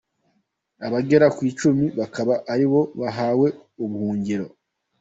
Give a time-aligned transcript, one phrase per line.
[0.85, 3.47] Abagera ku icumi bakaba ari bo bahawe
[3.83, 4.45] ubuhungiro.